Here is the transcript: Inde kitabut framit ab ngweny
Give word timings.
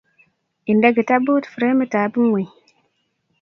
Inde 0.71 0.89
kitabut 0.95 1.43
framit 1.53 1.93
ab 2.01 2.13
ngweny 2.21 2.51